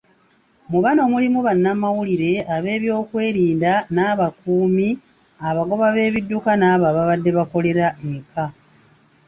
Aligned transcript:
Mu 0.71 0.79
bano 0.83 1.01
mulimu 1.13 1.39
bannamawulire, 1.47 2.31
ab'ebyokwerinda, 2.55 3.73
n'abakuumi, 3.93 4.89
abagoba 5.47 5.85
b'ebidduka 5.95 6.51
n'abo 6.57 6.83
ababadde 6.91 7.29
bakolera 7.37 7.87
eka. 8.11 8.45